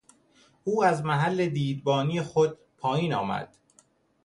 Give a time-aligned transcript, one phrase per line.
[0.63, 3.57] او از محل دیدبانی خود پایین آمد.